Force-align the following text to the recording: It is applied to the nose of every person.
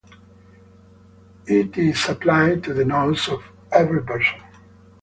It 1.45 1.77
is 1.77 2.09
applied 2.09 2.63
to 2.63 2.73
the 2.73 2.83
nose 2.85 3.29
of 3.29 3.43
every 3.71 4.01
person. 4.01 4.41